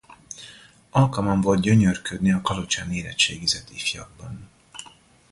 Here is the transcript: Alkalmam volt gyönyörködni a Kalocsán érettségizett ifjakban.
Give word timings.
Alkalmam 0.91 1.41
volt 1.41 1.61
gyönyörködni 1.61 2.31
a 2.31 2.41
Kalocsán 2.41 2.91
érettségizett 2.91 3.69
ifjakban. 3.69 4.49